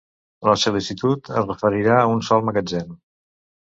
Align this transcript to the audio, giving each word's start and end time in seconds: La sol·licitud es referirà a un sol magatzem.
La 0.47 0.55
sol·licitud 0.61 1.29
es 1.41 1.47
referirà 1.49 1.99
a 1.99 2.09
un 2.15 2.25
sol 2.31 2.45
magatzem. 2.49 2.89